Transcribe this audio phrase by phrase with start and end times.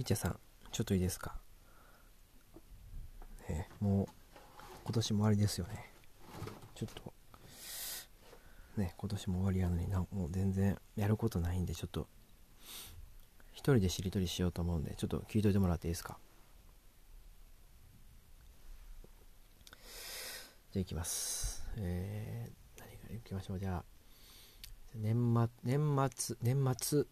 [0.00, 0.40] いちゃさん、
[0.72, 1.34] ちょっといいですか？
[3.50, 4.06] ね、もう、
[4.84, 5.90] 今年も終わりですよね。
[6.74, 7.12] ちょっと、
[8.80, 12.06] ね、今年も終わりやのにな、もう全然やることないんで、ちょっと、
[13.52, 16.16] 一人でしりとりしようと思うんで、ちょっと聞いといてもらっていいですか？
[20.72, 21.68] じゃあ行きます。
[21.76, 23.58] えー、何から行きましょう？
[23.58, 23.84] じゃあ、
[24.94, 25.14] 年
[25.62, 27.04] 末、年末、年末、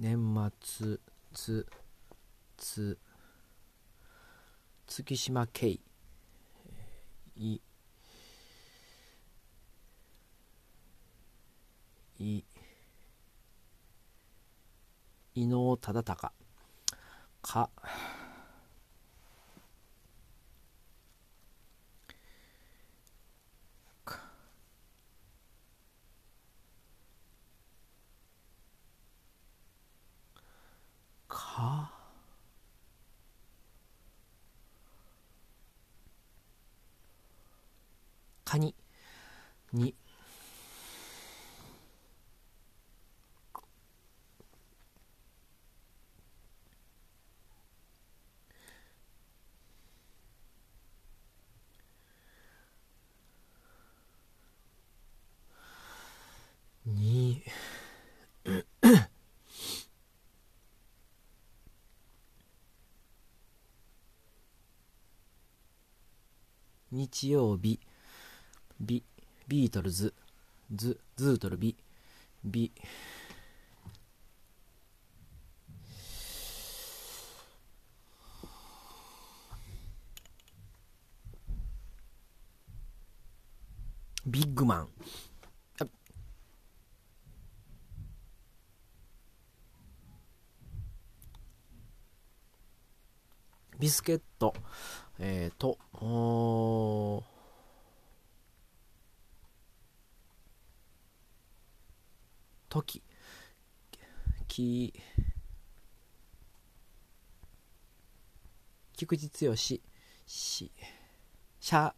[0.00, 0.98] 年末、
[1.32, 1.66] つ、
[2.58, 2.98] つ、
[4.86, 5.80] 月島慶、
[7.36, 7.60] い、
[12.18, 12.44] い、
[15.34, 16.32] 伊能忠敬、
[17.40, 17.70] か、
[24.04, 24.18] か
[31.28, 31.98] か
[38.48, 38.74] カニ。
[39.74, 39.94] に。
[56.86, 57.44] に。
[66.90, 67.78] 日曜日。
[68.80, 69.02] ビ
[69.48, 70.14] ビートルズ
[70.72, 71.74] ズズートルビ
[72.44, 72.70] ビ。
[84.26, 84.88] ビッグマン。
[93.78, 94.54] ビスケット。
[95.18, 97.38] えー、とおー
[102.68, 103.02] 時。
[104.46, 104.94] き
[108.96, 109.80] 菊池剛し
[110.26, 110.72] し
[111.60, 111.94] しゃ。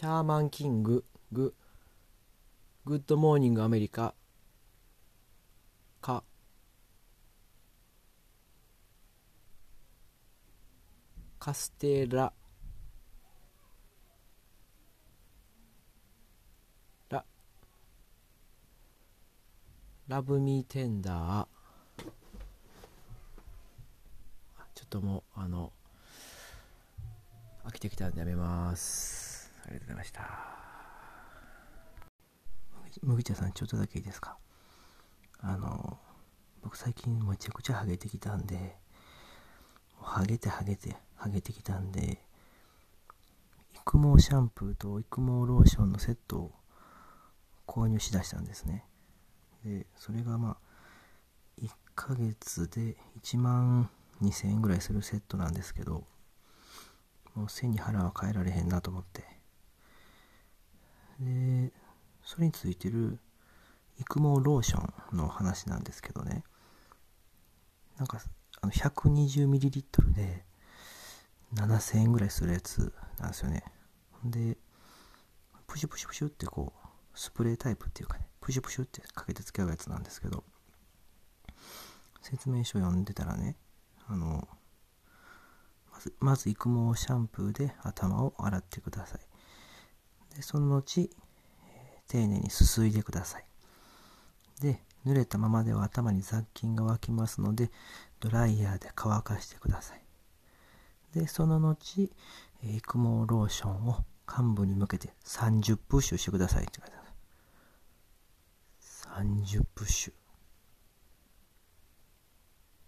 [0.00, 1.54] シャーマンキンググ
[2.86, 4.14] グッドモーニングアメリカ
[6.00, 6.24] か
[11.40, 12.34] カステラ。
[17.08, 17.24] ラ
[20.06, 22.04] ラブミーテンダー。
[24.74, 25.72] ちょっともうあの
[27.64, 29.50] 飽きてきたんでやめます。
[29.64, 30.28] ありがとうございました。
[33.02, 34.36] 麦茶さんちょっとだけいいですか？
[35.40, 35.98] あの
[36.62, 38.76] 僕最近めちゃくちゃハゲてきたんで
[39.98, 42.18] もうハゲてハゲてハゲてきたんで
[43.74, 46.52] 育毛シャンプーと育毛ローションのセットを
[47.66, 48.86] 購入しだしたんですね。
[49.62, 53.90] でそれがまあ1ヶ月で1万
[54.22, 56.04] 2000円ぐらいするセットなんですけど
[57.34, 59.24] もう背に腹は変えられへんなと思って。
[61.20, 61.70] で
[62.24, 63.18] それについてる
[63.98, 66.44] 育毛ローションの話なんですけどね。
[67.98, 68.22] なんか
[68.62, 70.48] あの 120ml で
[71.54, 73.64] 7000円ぐらいするやつなんですよね。
[74.24, 74.56] で
[75.66, 80.44] プシュプシュプシュってこうスプレータイプっていうかねプシュプシュってかけて付き合うやつなんですけど
[82.22, 83.56] 説明書読んでたらね
[84.06, 84.48] あの
[85.92, 89.20] まずまず育毛シャンプーで頭を洗ってください。
[90.36, 91.10] でその後
[92.08, 93.44] 丁寧にすすいでください。
[94.60, 97.70] で濡れたままでは頭に雑菌が湧きますので
[98.20, 100.02] ドライヤーで乾かしてください。
[101.14, 102.10] でその後
[102.62, 107.10] 育毛ローションを患部に向けて30プッシュしてくださいって書いてある
[109.10, 110.12] 30プッシュ。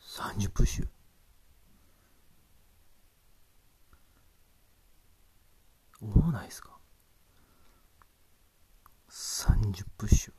[0.00, 0.88] 30プッシュ。
[6.00, 6.78] 多ないですか
[9.10, 10.32] ？30プッシュ。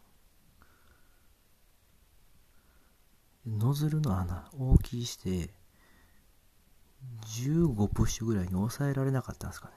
[3.46, 5.54] ノズルの穴大きいして
[7.25, 9.74] 15プッシュぐらいに抑えられなかったんですかね。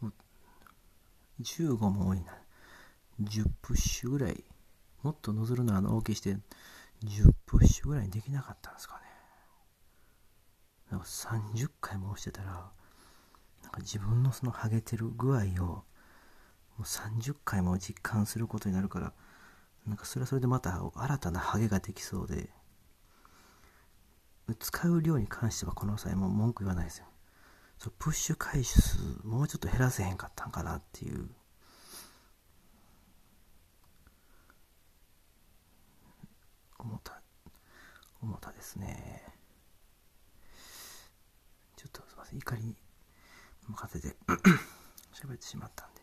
[0.00, 0.12] もう
[1.42, 2.36] 15も多いな。
[3.22, 4.44] 10プッシュぐらい。
[5.02, 6.36] もっとノズルの穴大きいして
[7.04, 9.02] 10プッシュぐらいにできなかったんですかね。
[10.90, 12.70] なんか30回も押してたら
[13.62, 15.84] なんか自分のそのハゲてる具合をも
[16.80, 19.12] う30回も実感することになるから
[19.86, 22.50] なんかそれはそれでまた新たなハゲができそうで
[24.54, 27.06] 使う量に関してはこの際も文句言わないですよ。
[27.78, 31.28] そうプッシュ回収数もうちょっと減らせへんかったんかなっていう。
[36.78, 37.20] 思った
[38.22, 39.24] 思ったですね。
[41.76, 42.76] ちょっとすいません怒りに
[43.68, 44.16] 任せて
[45.12, 46.02] 喋ってしまったんで。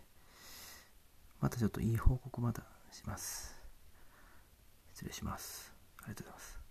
[1.39, 3.55] またちょっといい報告またします。
[4.93, 5.73] 失礼します。
[5.99, 6.62] ありがとうございます。